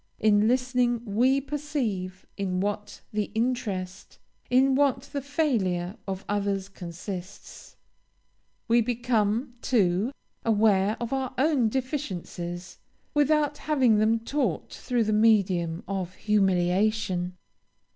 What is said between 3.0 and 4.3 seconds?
the interest,